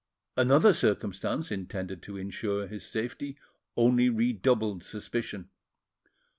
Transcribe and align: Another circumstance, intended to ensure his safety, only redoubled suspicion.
Another 0.35 0.73
circumstance, 0.73 1.51
intended 1.51 2.01
to 2.01 2.17
ensure 2.17 2.65
his 2.65 2.83
safety, 2.83 3.37
only 3.77 4.09
redoubled 4.09 4.83
suspicion. 4.83 5.51